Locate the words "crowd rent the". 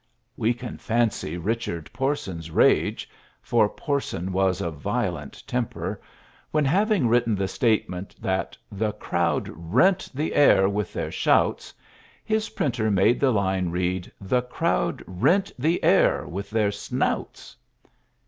8.93-10.33, 14.41-15.83